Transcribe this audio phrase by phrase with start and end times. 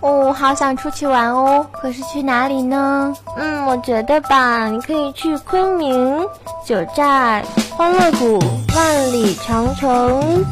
[0.00, 3.14] 哦，好想出去玩哦，可是去哪里呢？
[3.36, 6.26] 嗯，我觉得吧，你可以去昆明、
[6.64, 7.44] 九寨、
[7.76, 8.38] 欢乐谷、
[8.74, 10.44] 万里长城。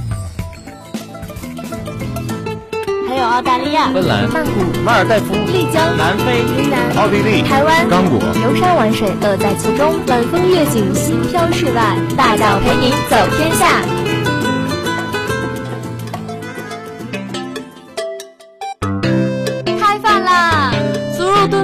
[3.08, 4.50] 还有澳大利亚、芬兰、曼谷、
[4.84, 13.80] 马尔代夫、丽江、南非、云南、奥地利、台湾、刚果，游山玩水，乐在其中，晚风月景，心飘世外，大脚陪你走天下。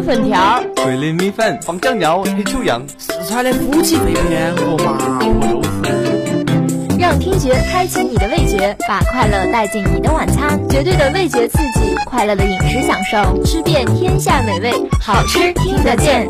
[0.04, 5.84] 粉条、桂林米粉、放酱料、黑秋阳，四川的夫妻肺片和麻婆豆腐。
[6.98, 16.28] 让听觉开启你的味觉，把快乐带进你的晚餐，绝对的味觉刺激，快乐的饮食享受，吃遍天下美味，好吃听得见。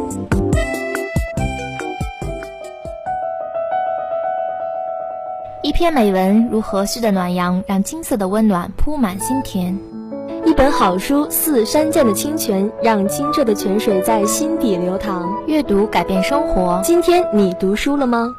[5.62, 9.93] 一篇美文如和煦的暖阳，让金色的温暖铺满心田；一
[10.64, 15.30] 本好书似山涧的清泉，让清澈的泉水在心底流淌。
[15.46, 18.34] 阅读改变生活，今天你读书了吗？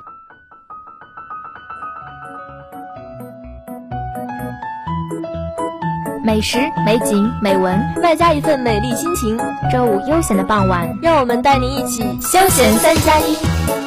[6.23, 9.37] 美食、美景、美文，外加一份美丽心情。
[9.71, 13.84] 周五悠闲的傍晚，让我们带您一起休闲三加一。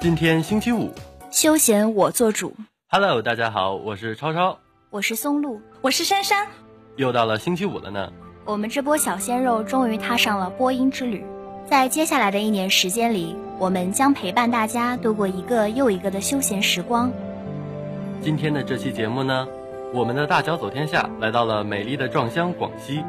[0.00, 0.90] 今天星期五，
[1.30, 2.54] 休闲我做主。
[2.88, 6.46] Hello，大家好，我是超超，我是松露，我是珊珊。
[6.96, 8.10] 又到了星期五了呢。
[8.46, 11.22] 我们这波小鲜肉终于踏上了播音之旅，
[11.66, 17.12] 在接下来的一年时间里，我们将陪伴大家度过一个又一个的休闲时光。
[18.22, 19.46] 今天的这期节目呢，
[19.92, 23.04] 我们的大脚走天下来到了美丽的壮乡广西，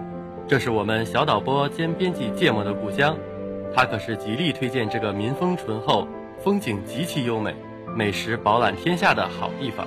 [0.45, 3.15] 这是我们小导播兼编辑芥末的故乡，
[3.73, 6.05] 他可是极力推荐这个民风淳厚、
[6.43, 7.55] 风景极其优美、
[7.95, 9.85] 美食饱览天下的好地方。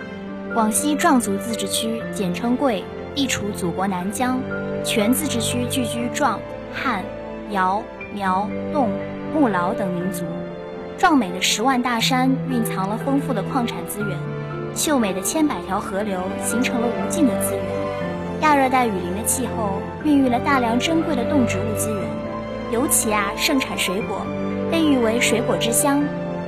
[0.54, 4.38] 广西壮族自治区简称桂，地处祖国南疆，
[4.84, 6.38] 全自治区聚居壮、
[6.72, 7.02] 汉、
[7.50, 7.82] 瑶、
[8.14, 8.86] 苗、侗、
[9.34, 10.24] 木劳等民族。
[10.96, 14.16] 壮美的十万大山蕴藏了丰富的矿产资源，
[14.76, 17.64] 秀美的千百条河流形成了无尽的资源。
[18.42, 22.00] 亚热带雨林的气候孕育了大量珍贵的动植物资源，
[22.70, 24.24] 尤其啊盛产水果，
[24.70, 26.04] 被誉为水果之乡。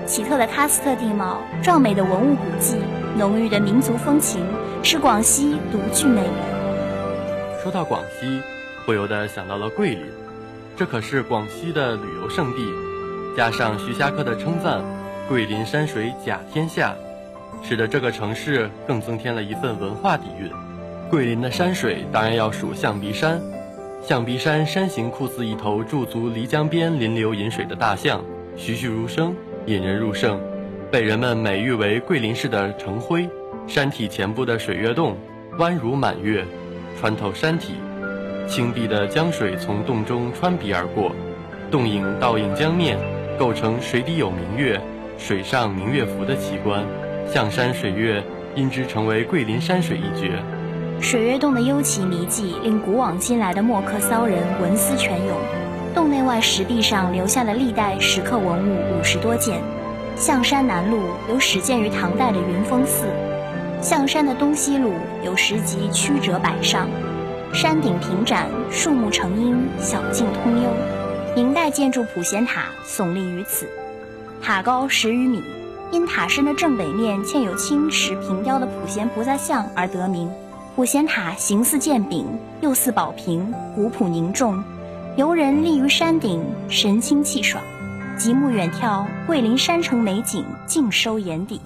[0.06, 2.76] 奇特的喀斯特地貌，壮美的文物古迹，
[3.18, 4.40] 浓郁的民族风情，
[4.80, 6.28] 是广西独具魅力。
[7.60, 8.40] 说到广西，
[8.86, 10.06] 不由得想到了桂林，
[10.76, 12.64] 这可是广西的旅游胜地。
[13.36, 14.80] 加上徐霞客的称赞
[15.28, 16.94] ，“桂林山水甲天下”，
[17.64, 20.48] 使得这个城市更增添了一份文化底蕴。
[21.10, 23.40] 桂林的山水当然要数象鼻山，
[24.02, 28.24] 象鼻山山形酷似一头驻足漓江边临流饮水的大象，
[28.56, 29.34] 栩栩如生，
[29.66, 30.40] 引人入胜，
[30.92, 33.28] 被人们美誉为桂林市的城徽。
[33.66, 35.16] 山体前部的水月洞，
[35.58, 36.44] 弯如满月，
[37.00, 37.74] 穿透山体，
[38.46, 41.10] 清碧的江水从洞中穿鼻而过，
[41.68, 42.96] 洞影倒映江面。
[43.36, 44.80] 构成水底有明月，
[45.18, 46.84] 水上明月浮的奇观，
[47.26, 48.22] 象山水月
[48.54, 50.30] 因之成为桂林山水一绝。
[51.00, 55.36] 水月洞的幽奇迷迹令古往今来的墨客骚人文思泉涌，
[55.96, 59.62] 洞内外石壁上留下了历代石刻文物五十多件。
[60.14, 63.06] 象山南麓有始建于唐代的云峰寺，
[63.80, 64.92] 象山的东西麓
[65.24, 66.86] 有石级曲折百上，
[67.50, 70.68] 山顶平展，树木成荫，小径通幽。
[71.34, 73.66] 明代建筑普贤塔耸立于此，
[74.42, 75.42] 塔高十余米，
[75.92, 80.30] 因塔身的正北面嵌有青石平雕的普贤菩萨像而得名。
[80.74, 82.26] 普贤塔形似剑柄，
[82.60, 84.62] 又似宝瓶，古朴凝重。
[85.16, 87.64] 游人立于山顶，神清气爽，
[88.18, 91.58] 极目远眺，桂林山城美景尽收眼底，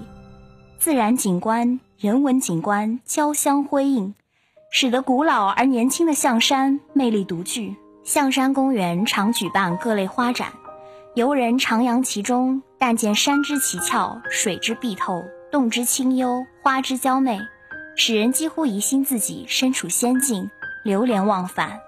[0.78, 4.14] 自然景观、人文景观交相辉映，
[4.70, 7.74] 使得古老而年轻的象山魅力独具。
[8.04, 10.52] 象山公园常举办各类花展，
[11.16, 17.40] 游人徜徉其中，但见山之奇峭，水之碧透，洞之清幽，花之娇媚，
[17.96, 20.48] 使人几乎疑心自己身处仙境，
[20.84, 21.80] 流连忘返。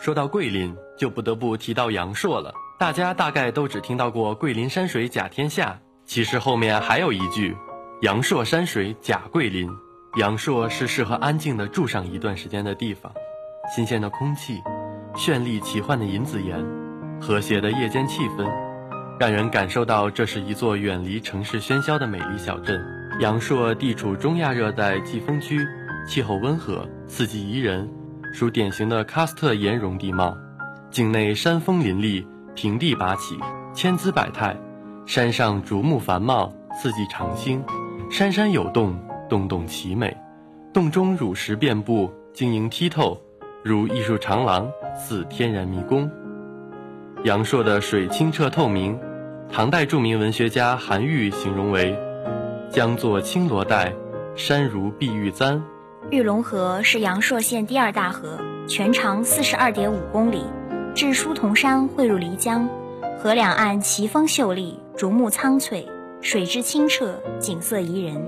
[0.00, 2.54] 说到桂林，就不得不提到阳朔了。
[2.78, 7.54] 大家大概都只听到过“桂林山水甲天下”，其实后面还有一句
[8.00, 9.68] “阳朔山水甲桂林”。
[10.16, 13.12] 阳朔是适合安静的住上一段时间的地方，
[13.76, 14.58] 新鲜的空气。
[15.14, 16.64] 绚丽奇幻的银子岩，
[17.20, 18.50] 和谐的夜间气氛，
[19.18, 22.82] 让人感受到这是一座远离城市喧嚣的美丽小镇。
[23.20, 25.66] 阳朔地处中亚热带季风区，
[26.08, 27.86] 气候温和，四季宜人，
[28.32, 30.36] 属典型的喀斯特岩溶地貌。
[30.90, 33.38] 境内山峰林立，平地拔起，
[33.72, 34.56] 千姿百态，
[35.06, 37.62] 山上竹木繁茂，四季常青，
[38.10, 38.98] 山山有洞，
[39.28, 40.16] 洞洞奇美，
[40.72, 43.16] 洞中乳石遍布，晶莹剔透，
[43.62, 46.10] 如艺术长廊，似天然迷宫。
[47.22, 48.98] 阳朔的水清澈透明，
[49.48, 51.96] 唐代著名文学家韩愈形容为
[52.68, 53.92] “江作青罗带，
[54.34, 55.62] 山如碧玉簪”。
[56.10, 58.36] 玉龙河是阳朔县第二大河，
[58.66, 60.42] 全长四十二点五公里，
[60.92, 62.68] 至书童山汇入漓江。
[63.16, 65.88] 河两岸奇峰秀丽，竹木苍翠，
[66.20, 68.20] 水质清澈，景色宜人。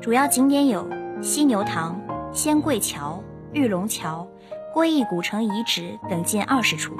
[0.00, 0.88] 主要景点有
[1.22, 2.00] 犀牛塘、
[2.32, 3.22] 仙桂桥、
[3.52, 4.26] 玉龙桥、
[4.74, 6.96] 归义古城遗址等近二十处。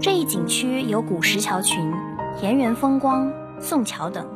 [0.00, 1.92] 这一景区有古石桥群、
[2.40, 3.30] 田园风光、
[3.60, 4.26] 宋桥等，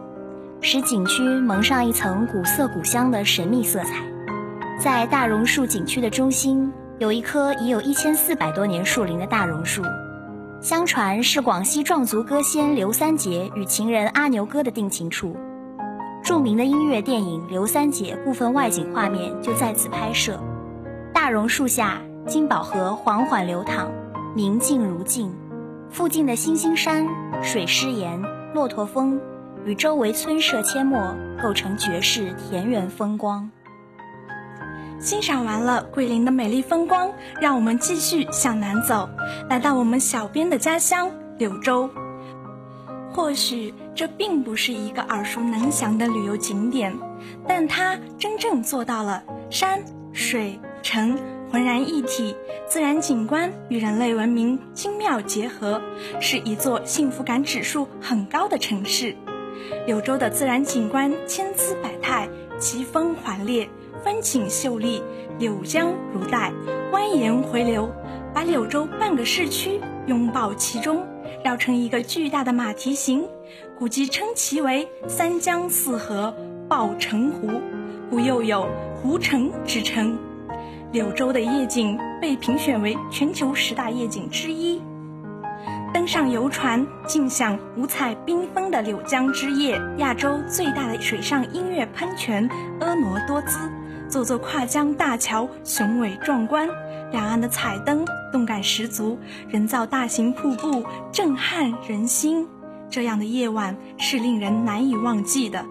[0.61, 4.05] 使景区蒙上一层古色古香的神秘色彩。
[4.82, 9.82] 在大榕树景区的中心，有一棵已有一千四百多年树龄的大榕树，
[10.62, 15.37] 相传是广西壮族歌仙刘三姐与情人阿牛哥的定情处。
[16.25, 20.41] 著名的音乐电影《刘三姐》部分外景画面就在此拍摄。
[21.12, 23.91] 大榕树下，金宝河缓缓流淌，
[24.35, 25.31] 明净如镜。
[25.91, 27.06] 附近的星星山、
[27.43, 28.19] 水师岩、
[28.55, 29.21] 骆驼峰
[29.67, 33.50] 与周围村舍阡陌构成绝世田园风光。
[35.00, 37.11] 欣赏完了桂林的美丽风光，
[37.41, 39.08] 让我们继续向南走，
[39.49, 41.88] 来到我们小编的家乡柳州。
[43.11, 46.94] 或许这并不是一个耳熟能详的旅游景点，
[47.49, 49.82] 但它真正做到了山
[50.12, 51.19] 水城。
[51.50, 52.37] 浑然一体，
[52.69, 55.82] 自然景观与人类文明精妙结合，
[56.20, 59.17] 是一座幸福感指数很高的城市。
[59.85, 62.29] 柳州的自然景观千姿百态，
[62.61, 63.71] 奇峰环列，
[64.05, 65.03] 风景秀丽，
[65.39, 66.53] 柳江如带，
[66.93, 67.91] 蜿蜒回流，
[68.35, 71.07] 把柳州半个市区拥抱其中，
[71.43, 73.27] 绕成一个巨大的马蹄形。
[73.79, 76.35] 古籍称其为“三江四河
[76.69, 77.49] 抱城湖”，
[78.11, 78.69] 故又有
[79.01, 80.19] “湖城”之称。
[80.93, 84.83] 柳州的夜景被评选为全球十大夜景之一。
[85.93, 89.81] 登上游船，尽享五彩缤纷的柳江之夜。
[89.99, 92.49] 亚洲最大的水上音乐喷泉
[92.79, 93.59] 婀娜多姿，
[94.09, 96.69] 座座跨江大桥雄伟壮观，
[97.11, 102.47] 两岸的彩灯动感十足，人造大型瀑布震撼人心。
[102.89, 105.65] 这样的夜晚是令人难以忘记的。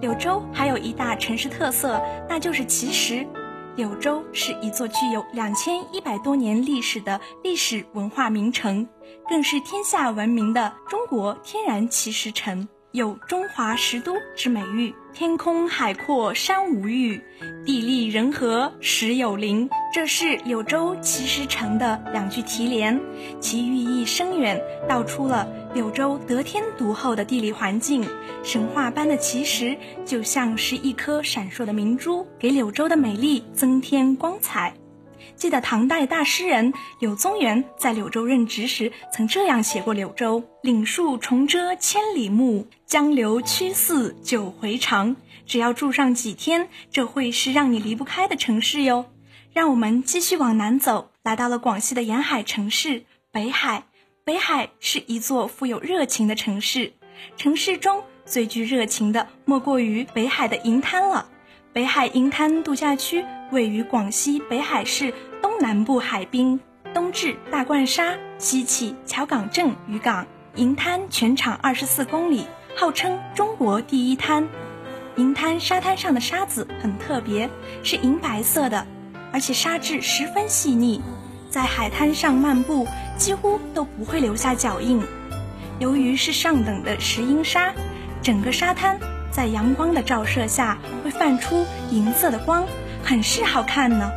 [0.00, 3.26] 柳州还有一大城市特色，那就是奇石。
[3.74, 8.86] 柳州是一座具有两千一百多年历史的历史文化名城，
[9.28, 14.94] 更是天下闻名的中国天然奇石城，有“中华石都”之美誉。
[15.14, 17.20] 天空海阔山无欲，
[17.66, 19.68] 地利人和石有灵。
[19.92, 22.98] 这是柳州奇石城的两句题联，
[23.38, 24.58] 其寓意深远，
[24.88, 25.46] 道出了。
[25.74, 28.04] 柳州得天独厚的地理环境，
[28.44, 34.74] 神话般的奇石就像是一颗闪烁的明珠，给柳州的美丽增添光彩。
[35.34, 45.16] 记得唐代大诗人柳宗元在柳州任职时，曾这样写过柳州：“岭树重遮千里目，江流曲似九回肠。”
[45.46, 49.06] 只要住上几天，这会是让你离不开的城市哟。
[49.52, 53.84] 让我们继续往南走，来到了广西的沿海城市北海。
[54.24, 56.92] 北海是一座富有热情的城市，
[57.36, 61.28] 城市中最具热情的莫过于北海的银滩了。
[61.72, 66.60] 北海银滩度假区位于广西北海市东南部海滨，
[66.94, 70.24] 东至大冠沙，西起桥岗镇渔港。
[70.54, 72.46] 银滩全长二十四公里，
[72.76, 74.46] 号称中国第一滩。
[75.16, 77.50] 银滩沙滩上的沙子很特别，
[77.82, 78.86] 是银白色的，
[79.32, 81.02] 而且沙质十分细腻。
[81.52, 85.02] 在海滩上漫步，几乎都不会留下脚印。
[85.78, 87.74] 由于是上等的石英砂，
[88.22, 88.98] 整个沙滩
[89.30, 92.64] 在阳光的照射下会泛出银色的光，
[93.04, 94.10] 很是好看呢。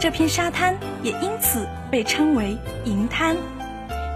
[0.00, 3.36] 这片沙滩也因此被称为银滩。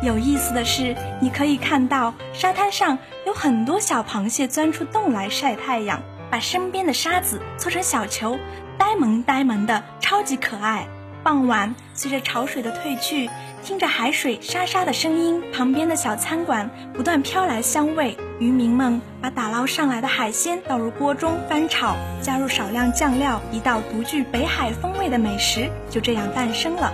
[0.03, 8.37] 有意思的是，你可以看到沙滩上有很多小螃蟹钻出洞来晒太阳，把身边的沙子搓成小球，
[8.77, 10.89] 呆萌呆萌的，超级可爱。
[11.23, 13.31] 傍晚，随着潮水的退去，
[13.63, 18.17] 听着海水沙沙的声音，旁边的小餐馆不断飘来香味。
[18.41, 26.93] 渔民们把打捞上来的海鲜倒入锅中翻炒，加入少量酱料，一道独具北海风味的美食就这样诞生了。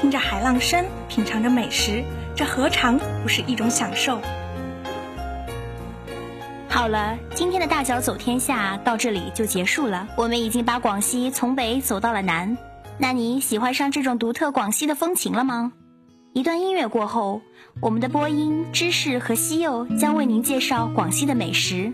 [0.00, 2.04] 听着海浪声，品尝着美食，
[2.36, 4.20] 这何尝不是一种享受？
[6.68, 10.06] 好了，今天的大脚走天下到这里就结束了。
[10.16, 12.56] 我们已经把广西从北走到了南。
[12.98, 15.72] 那你喜欢上这种独特广西的风情了吗？
[16.32, 17.42] 一段音乐过后，
[17.80, 21.92] 我们的播音、知识和西柚将为您介绍广西的美食。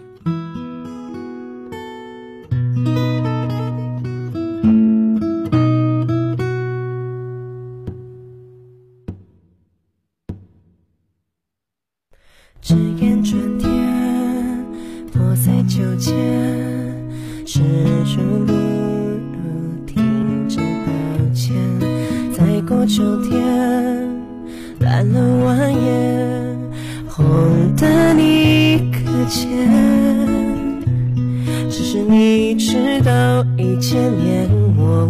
[12.62, 14.64] 只言春天，
[15.12, 16.14] 迫在秋千，
[17.46, 17.60] 是
[18.04, 18.52] 处不
[22.80, 23.38] 过秋天，
[24.78, 26.56] 烂了蜿蜒，
[27.06, 29.68] 红的你可见？
[31.68, 35.06] 只是你迟到一千年，我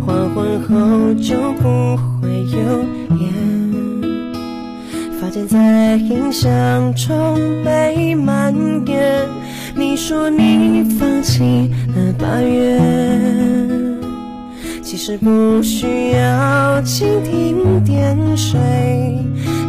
[0.00, 2.56] 黄昏后就不会有
[3.18, 3.22] 烟。
[5.20, 7.36] 发间在印象中
[7.66, 8.54] 被蔓
[8.86, 9.28] 延。
[9.74, 12.80] 你说你放弃了八月，
[15.08, 18.58] 是不需要蜻蜓点水，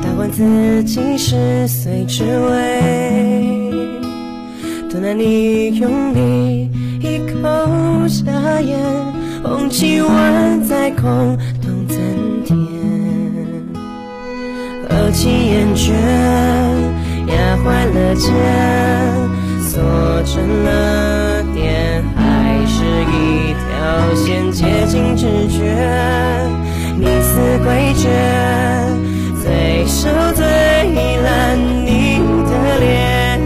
[0.01, 3.72] 打完自己十岁之味。
[4.89, 8.24] 多难你用力一口下
[8.62, 8.79] 咽，
[9.44, 12.00] 红旗万载空洞怎
[12.44, 12.58] 填？
[14.89, 15.94] 何其厌倦，
[17.27, 18.34] 压坏了肩，
[19.62, 19.79] 锁
[20.25, 23.47] 成了点，还是一
[23.77, 25.62] 条线接近直觉。
[26.98, 28.10] 你似诡谲，
[29.43, 30.43] 最瘦最
[31.22, 31.25] 烂
[31.86, 32.17] 你
[32.50, 33.39] 的脸，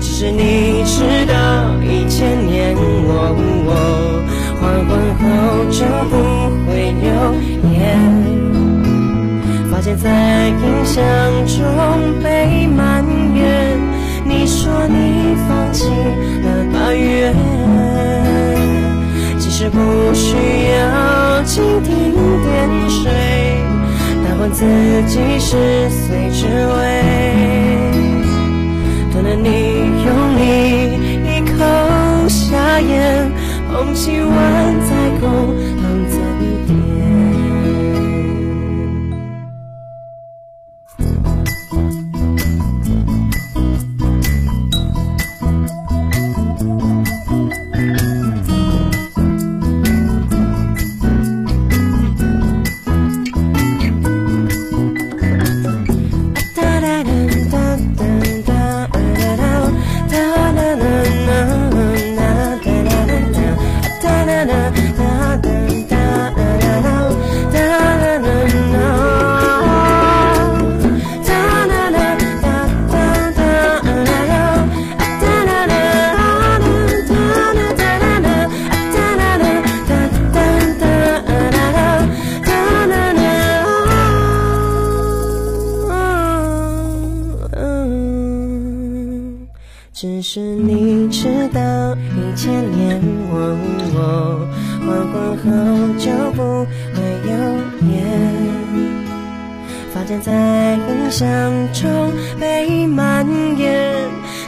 [0.00, 1.34] 只是你迟到
[1.82, 3.36] 一千年，我
[4.58, 5.22] 黄昏后
[5.70, 6.12] 就不
[6.66, 6.72] 会
[7.04, 7.06] 有
[7.74, 7.76] 烟。
[9.70, 10.54] 发间在印
[10.86, 10.96] 象
[11.46, 11.60] 中
[12.22, 13.42] 被埋怨。
[14.26, 17.34] 你说你放弃了八月，
[19.56, 19.78] 是不
[20.12, 23.06] 需要蜻蜓点水，
[24.26, 24.64] 打完自
[25.06, 26.82] 己十岁之味。
[29.12, 29.46] 多了你
[30.04, 30.42] 用力
[31.24, 31.54] 一口
[32.28, 33.30] 下咽，
[33.72, 34.34] 红旗万
[34.80, 35.54] 载空
[90.96, 91.60] 你迟到
[92.14, 93.34] 一千年，我
[94.86, 95.50] 黄昏后
[95.98, 97.32] 就不会有
[97.90, 97.92] 烟。
[99.92, 103.26] 发间在印象中被蔓
[103.58, 103.92] 延。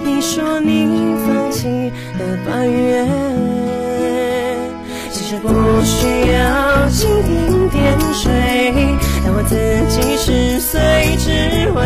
[0.04, 3.04] 你说你放弃了八月，
[5.10, 5.48] 其实不
[5.82, 8.30] 需要蜻蜓点水，
[9.24, 9.56] 但我自
[9.90, 10.78] 己十岁
[11.18, 11.26] 只
[11.72, 11.80] 为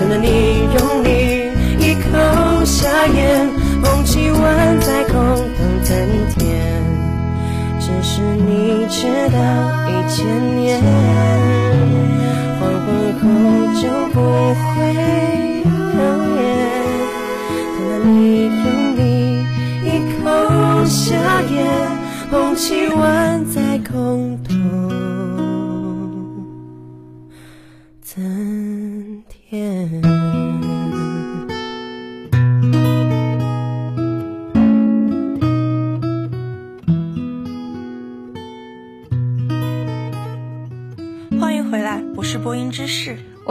[0.00, 1.49] 等了你用力。
[2.80, 3.46] 一口下咽，
[3.82, 5.94] 红旗万载空洞怎
[6.38, 6.48] 填？
[7.78, 9.36] 只是你迟到
[9.86, 10.24] 一千
[10.56, 10.80] 年，
[12.58, 12.88] 黄昏
[13.20, 13.20] 后
[13.74, 13.84] 就
[14.14, 14.18] 不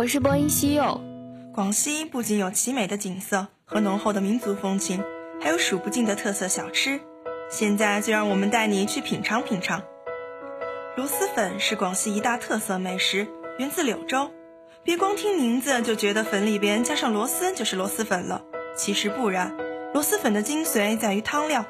[0.09, 0.99] 是播音西柚。
[1.53, 5.03] 广西不仅有奇美的景色和浓厚的民族风情，
[5.39, 6.99] 还有数不尽的特色小吃。
[7.51, 9.83] 现在就让我们带你去品尝品尝。
[10.97, 13.27] 螺蛳粉是广西一大特色美食，
[13.59, 14.31] 源自柳州。
[14.83, 18.41] 别光听名字就觉得粉里边加上螺丝就是螺蛳粉了，
[18.75, 19.55] 其实不然。
[19.93, 21.63] 螺蛳粉的精髓在于汤料，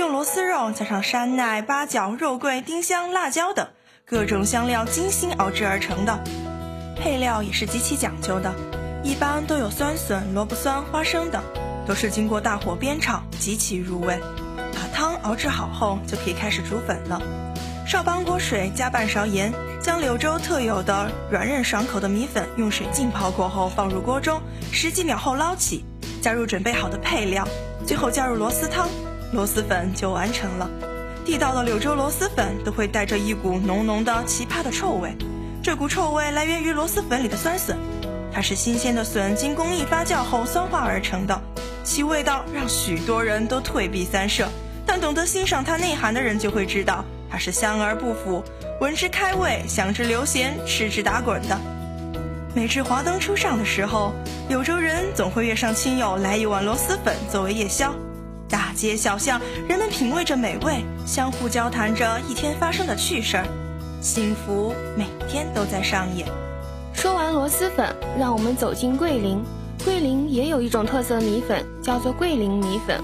[0.00, 3.68] 用螺丝肉加上山奈、八角、肉桂、丁香、辣椒等
[4.04, 6.24] 各种香料精心熬制而成的。
[7.04, 8.54] 配料也是极其讲究的，
[9.02, 11.44] 一般都有酸笋、萝卜酸、花生等，
[11.86, 14.18] 都是经过大火煸炒，极其入味。
[14.72, 17.20] 把汤熬制好后，就可以开始煮粉了。
[17.86, 24.40] 烧半锅水，加半勺盐，将柳州特有的软韧爽口的米粉用水浸泡过后放入锅中，
[24.72, 25.84] 十几秒后捞起，
[26.22, 27.46] 加入准备好的配料，
[27.86, 28.88] 最后加入螺丝汤，
[29.30, 30.70] 螺蛳粉就完成了。
[31.26, 35.14] 地道的柳州螺蛳粉都会带着一股浓浓的奇葩的臭味，
[35.64, 37.74] 这股臭味来源于螺蛳粉里的酸笋，
[38.30, 41.40] 它是新鲜的笋经工艺发酵后酸化而成的，
[41.82, 44.46] 其味道让许多人都退避三舍，
[44.84, 48.44] 但懂得欣赏它内涵的人就会知道，它是香而不腐。
[48.82, 51.58] 闻之开胃，想之留涎，吃之打滚的。
[52.54, 54.12] 每至华灯初上的时候，
[54.50, 57.90] 柳州人总会约上亲友来一碗螺蛳粉作为夜宵。
[58.50, 63.46] 大街小巷，人们品味着美味，相互交谈着一天发生的趣事儿，
[64.04, 66.28] 幸福每天都在上演。
[66.92, 69.42] 说完螺蛳粉，让我们走进桂林。
[69.82, 73.02] 桂林也有一种特色米粉，叫做桂林米粉。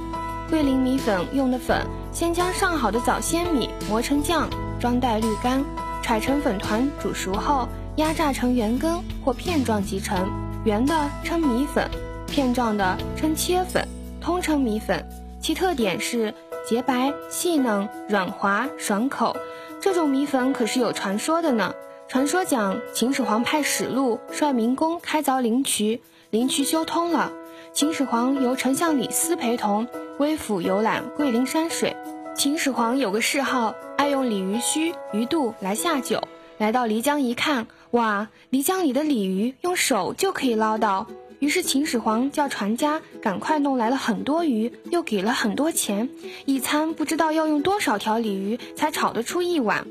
[0.51, 4.47] 桂林米粉用的粉，先将上好的早先米磨成酱。
[4.79, 5.65] 装袋滤干，
[6.03, 7.67] 揣成粉团，煮熟后
[7.97, 10.29] 压榨成圆根或片状即成。
[10.65, 11.89] 圆的称米粉，
[12.27, 13.89] 片状的称切粉，
[14.21, 15.03] 通称米粉。
[15.41, 16.35] 其特点是
[16.69, 19.35] 洁白、细嫩、软滑、爽口。
[19.81, 21.75] 这种米粉可是有传说的呢。
[22.07, 27.33] 传说讲秦始皇派使路率民工开凿灵渠，灵渠修通了，
[27.73, 29.87] 秦始皇由丞相李斯陪同
[30.19, 31.97] 微服游览桂林山水。
[32.35, 36.21] 秦始皇有个嗜好，爱用鲤鱼须、鱼肚来下酒。
[36.59, 41.07] 来到漓江一看，哇，漓江里的鲤鱼用手就可以捞到。
[41.41, 46.11] 于是秦始皇叫船家赶快弄来了很多鱼，又给了很多钱。
[46.45, 49.87] 一餐不知道要用多少条鲤鱼才炒得出一碗。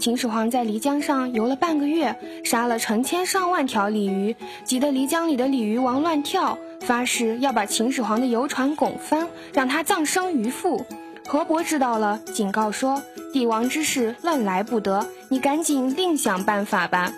[0.00, 4.34] 秦始皇在漓江上游了半个月，杀了成千上万条鲤鱼，
[4.64, 10.86] 急得漓江里的鲤鱼王乱跳，发誓要把秦始皇的游船拱翻，让他葬身鱼腹。
[11.26, 17.12] 河伯知道了，警告说：“帝王之事，乱来不得，你赶紧另想办法吧。”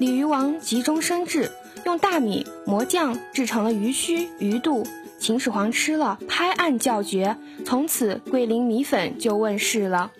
[0.00, 1.50] 鲤鱼王急中生智，
[1.86, 4.84] 用大米磨酱制成了鱼须、鱼肚。
[5.20, 7.36] 秦始皇吃了，拍案叫绝。
[7.64, 10.10] 从此，桂林米粉就问世了。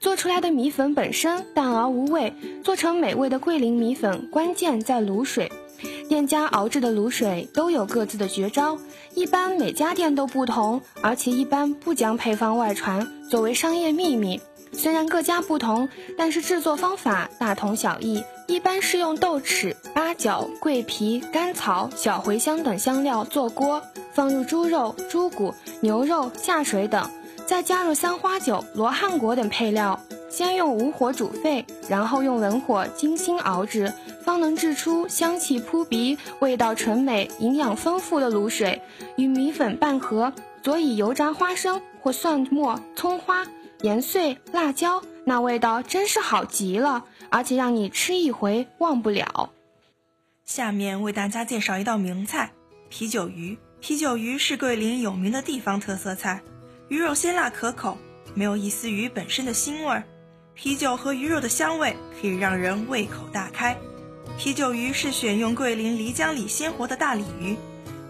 [0.00, 5.52] 做出来的米粉本身淡而无味，做成美味的桂林米粉，关键在卤水。
[6.08, 8.76] 店家熬制的卤水都有各自的绝招，
[9.14, 14.40] 一般每家店都不同，而且一般不将配方外传，作为商业秘密。
[14.72, 27.10] 虽然各家不同，但是制作方法大同小异，一般是用豆豉、八角、桂皮、甘草、小茴香等香料做锅，放入猪肉、猪骨、牛肉、下水等，
[27.46, 33.90] 再加入三花酒、罗汉果等配料，先用武火煮沸，然后用文火精心熬制。
[34.22, 38.82] 方能制出香气扑鼻、味道纯美、营养丰富的卤水，
[39.16, 40.30] 与米粉拌合，
[40.62, 43.46] 佐以油炸花生或蒜末、葱花、
[43.82, 49.50] 盐碎、辣椒，那味道真是好极了，而且让你吃一回忘不了。
[50.44, 52.52] 下面为大家介绍一道名菜——
[52.88, 53.58] 啤酒鱼。
[53.80, 56.40] 啤酒鱼是桂林有名的地方特色菜，
[56.86, 57.98] 鱼肉鲜辣可口，
[58.34, 60.04] 没有一丝鱼本身的腥味儿，
[60.54, 63.76] 啤酒和鱼肉的香味可以让人胃口大开。
[64.38, 67.56] 啤酒鱼是选用桂林漓江里鲜活的大鲤鱼，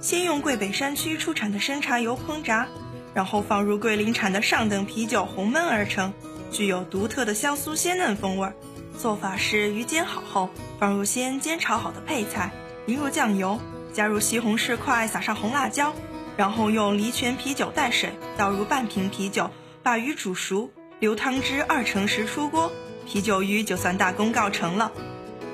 [0.03, 2.69] 先用桂北山区出产的生茶油烹炸，
[3.15, 6.13] 然后放入桂林产的上等啤酒红焖而成，
[6.51, 8.51] 具有独特的香酥鲜嫩风味。
[8.99, 12.53] 做法是鱼煎好后，放入先煎炒好的配菜，
[12.87, 13.59] 淋入酱油，
[13.93, 15.95] 加入西红柿块，撒上红辣椒，
[16.37, 19.51] 然后用梨泉啤酒带水倒入半瓶啤酒，
[19.83, 20.71] 把鱼煮熟，
[21.01, 22.71] 留汤汁二成时出锅，
[23.07, 24.93] 啤酒鱼就算大功告成了。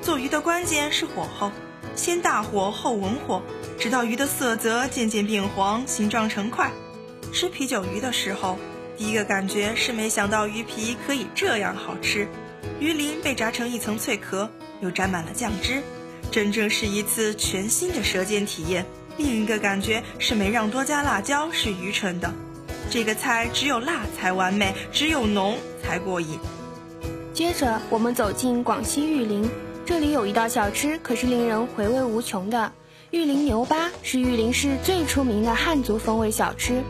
[0.01, 1.51] 做鱼的关键是火候，
[1.95, 3.41] 先大火后文火，
[3.79, 6.71] 直到鱼的色泽渐渐变黄，形状成块。
[7.31, 8.57] 吃啤酒鱼的时候，
[8.97, 12.27] 第一个感觉是没想到鱼皮可以这样好吃，
[12.79, 14.49] 鱼鳞被炸成一层脆壳，
[14.81, 15.81] 又沾满了酱汁，
[16.31, 18.85] 真正是一次全新的舌尖体验。
[19.17, 22.33] 另一个感觉是没让多加辣椒是愚蠢的，
[22.89, 26.39] 这个菜只有辣才完美，只有浓才过瘾。
[27.33, 29.49] 接着我们走进广西玉林。
[29.85, 32.71] 这里有一道小吃，可是令人回味无穷的。
[33.09, 36.83] 玉林牛巴是玉林市最出名的汉族风味小吃。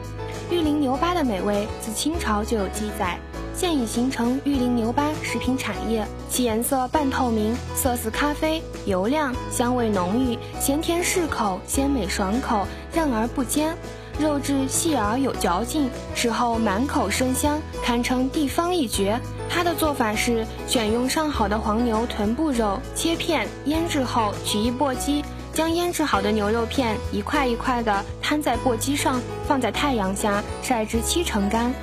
[0.89, 3.19] 牛巴的美味自清朝就有记载，
[3.53, 6.03] 现已形成玉林牛巴食品产业。
[6.31, 13.77] 其颜色半透明，色似咖啡，油亮，香味浓郁，咸甜适口，鲜美爽口，韧而不坚，
[14.17, 19.19] 肉质细而有嚼劲，吃后满口生香，堪称地方一绝。
[19.47, 25.23] 它的做法是选用上好的黄牛臀部肉切片腌制后，取一簸箕，
[25.59, 31.73] 将腌制好的牛肉片一块一块的摊在簸箕上，放在太阳下晒至七成干，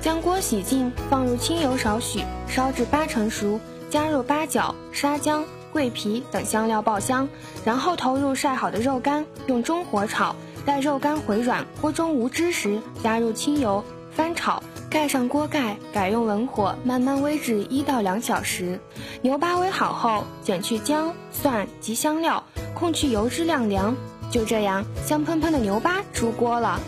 [0.00, 7.28] 将锅洗净，放入清油少许，烧至八成熟，加入八角、沙姜、桂皮等香料爆香，
[7.64, 10.34] 然后投入晒好的肉干，用中火炒，
[10.66, 14.60] 待肉干回软，锅中无汁时，加入清油，翻炒，
[14.92, 18.78] 盖上锅盖，改用文火慢慢煨至一到两小时。
[19.22, 23.96] 牛八煨好后，减去姜、蒜及香料，控去油脂晾凉。
[24.30, 26.78] 就这样，香喷喷的牛八出锅了。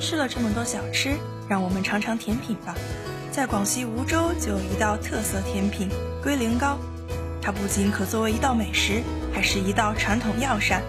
[0.00, 1.14] 吃了这么多小吃，
[1.48, 2.74] 让我们尝尝甜品吧。
[3.30, 5.88] 在广西梧州就有一道特色甜品——
[6.20, 6.76] 龟苓膏，
[7.40, 9.00] 它不仅可作为一道美食，
[9.32, 10.82] 还是一道传统药膳。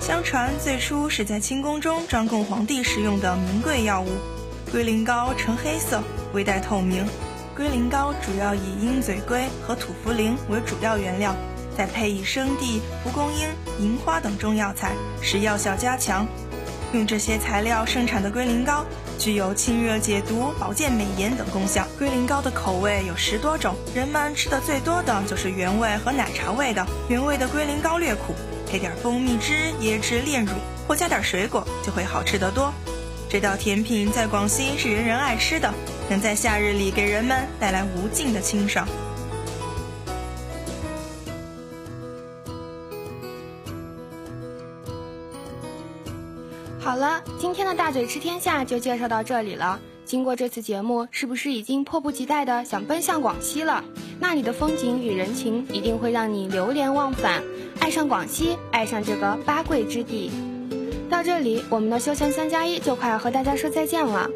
[0.00, 4.08] 相传最初是在清宫中专供皇帝食用的名贵药物。
[4.72, 7.04] 龟苓膏呈黑色，微带透明。
[7.54, 11.36] 龟苓膏主要以鹰嘴龟和土茯苓为主要原料，
[11.76, 13.46] 再配以生地、蒲公英、
[13.78, 16.26] 银花等中药材，使药效加强。
[16.94, 18.86] 用这些材料生产的龟苓膏，
[19.18, 21.86] 具有清热解毒、保健美颜等功效。
[21.98, 26.86] 龟苓膏的口味有十多种，人们吃的最多的就是原味和奶茶味的。
[27.10, 28.34] 原味的龟苓膏略苦，
[28.70, 30.52] 配点蜂蜜汁、椰汁炼乳，
[30.88, 32.72] 或加点水果，就会好吃得多。
[33.32, 35.72] 这道甜品在广西是人人爱吃的，
[36.10, 38.86] 能在夏日里给人们带来无尽的清爽。
[46.78, 49.80] 好了，今天的大嘴吃天下就介绍到这里了。
[50.04, 53.82] 经过这次节目，是不是已经迫不及待的想奔向广西了？
[54.20, 57.42] 那里的风景与人情一定会让你流连忘返，
[57.80, 60.30] 爱上广西，爱上这个八桂之地。
[61.12, 64.30] 到这里，我们的休闲三加一就快要和大家说再见了。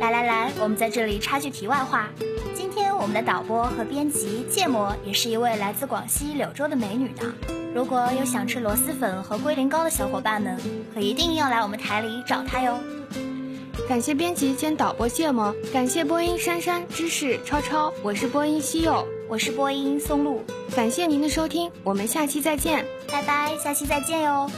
[0.00, 2.08] 来来来，我们在这里插句题外话。
[2.52, 7.32] 今天我们的导播和编辑芥末也是一位来自广西柳州的美女呢。
[7.72, 10.58] 如果有想吃螺蛳粉和龟苓膏的小伙伴们，
[10.92, 12.76] 可一定要来我们台里找她哟。
[13.88, 20.42] 感谢编辑兼导播芥末，感谢播音珊珊、芝士、超超，我是播音西柚，我是播音松露。
[20.74, 24.50] 感谢您的收听，我们下期再见，拜拜，下期再见哟。